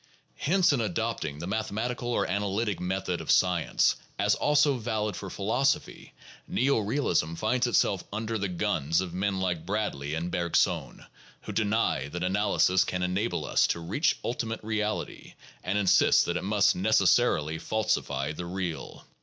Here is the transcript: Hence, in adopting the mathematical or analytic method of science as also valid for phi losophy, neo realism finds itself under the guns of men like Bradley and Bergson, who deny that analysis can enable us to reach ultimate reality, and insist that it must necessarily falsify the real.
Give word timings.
Hence, 0.39 0.73
in 0.73 0.81
adopting 0.81 1.37
the 1.37 1.45
mathematical 1.45 2.07
or 2.09 2.25
analytic 2.27 2.79
method 2.79 3.21
of 3.21 3.29
science 3.29 3.95
as 4.17 4.33
also 4.33 4.77
valid 4.77 5.15
for 5.15 5.29
phi 5.29 5.43
losophy, 5.43 6.13
neo 6.47 6.79
realism 6.79 7.35
finds 7.35 7.67
itself 7.67 8.03
under 8.11 8.39
the 8.39 8.47
guns 8.47 8.99
of 8.99 9.13
men 9.13 9.39
like 9.39 9.63
Bradley 9.63 10.15
and 10.15 10.31
Bergson, 10.31 11.05
who 11.43 11.51
deny 11.51 12.07
that 12.07 12.23
analysis 12.23 12.83
can 12.83 13.03
enable 13.03 13.45
us 13.45 13.67
to 13.67 13.79
reach 13.79 14.17
ultimate 14.23 14.63
reality, 14.63 15.35
and 15.63 15.77
insist 15.77 16.25
that 16.25 16.35
it 16.35 16.43
must 16.43 16.75
necessarily 16.75 17.59
falsify 17.59 18.31
the 18.31 18.47
real. 18.47 19.05